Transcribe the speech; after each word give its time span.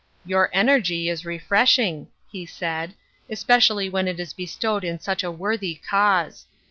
"Your 0.25 0.49
energy 0.51 1.09
is 1.09 1.27
refresh 1.27 1.77
iDg," 1.77 2.07
he 2.31 2.47
said," 2.47 2.95
especially 3.29 3.87
when 3.87 4.07
it 4.07 4.19
is 4.19 4.33
bestowed 4.33 4.83
in 4.83 4.97
such 4.99 5.23
a 5.23 5.29
worthy 5.29 5.75
cause. 5.87 6.47